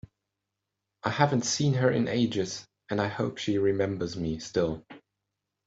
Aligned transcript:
I 1.03 1.11
haven’t 1.11 1.45
seen 1.45 1.75
her 1.75 1.91
in 1.91 2.07
ages, 2.07 2.65
and 2.89 2.99
I 2.99 3.07
hope 3.07 3.37
she 3.37 3.59
remembers 3.59 4.17
me 4.17 4.39
still! 4.39 4.83